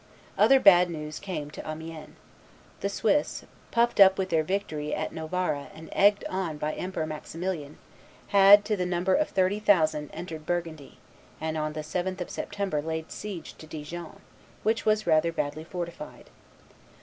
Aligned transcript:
Other 0.35 0.59
bad 0.59 0.89
news 0.89 1.19
came 1.19 1.51
to 1.51 1.61
Amiens. 1.63 2.17
The 2.79 2.89
Swiss, 2.89 3.43
puffed 3.69 3.99
up 3.99 4.17
with 4.17 4.29
their 4.31 4.41
victory 4.41 4.95
at 4.95 5.13
Novara 5.13 5.67
and 5.75 5.89
egged 5.93 6.25
on 6.27 6.57
by 6.57 6.73
Emperor 6.73 7.05
Maximilian, 7.05 7.77
had 8.29 8.65
to 8.65 8.75
the 8.75 8.83
number 8.87 9.13
of 9.13 9.29
thirty 9.29 9.59
thousand 9.59 10.09
entered 10.11 10.47
Burgundy, 10.47 10.97
and 11.39 11.55
on 11.55 11.73
the 11.73 11.81
7th 11.81 12.19
of 12.19 12.31
September 12.31 12.81
laid 12.81 13.11
siege 13.11 13.53
to 13.59 13.67
Dijon, 13.67 14.21
which 14.63 14.87
was 14.87 15.05
rather 15.05 15.31
badly 15.31 15.63
fortified. 15.65 16.31